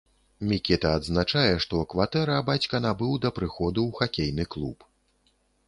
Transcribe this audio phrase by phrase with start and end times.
[0.51, 4.91] Мікіта адзначае, што кватэра бацька набыў да прыходу ў хакейны клуб.